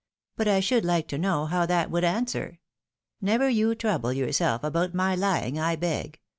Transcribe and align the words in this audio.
But 0.35 0.47
I 0.47 0.61
should 0.61 0.83
hke 0.83 1.07
to 1.09 1.19
know 1.19 1.45
how 1.45 1.67
that 1.67 1.91
would 1.91 2.03
answer? 2.03 2.57
Never 3.21 3.47
you 3.47 3.75
trouble 3.75 4.11
yourself 4.13 4.63
about 4.63 4.95
my 4.95 5.13
lying, 5.13 5.59
I 5.59 5.75
beg. 5.75 6.19